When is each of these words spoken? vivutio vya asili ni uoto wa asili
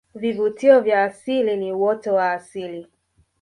vivutio 0.15 0.81
vya 0.81 1.03
asili 1.03 1.57
ni 1.57 1.73
uoto 1.73 2.13
wa 2.13 2.31
asili 2.31 2.87